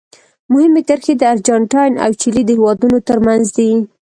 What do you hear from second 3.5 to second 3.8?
دي.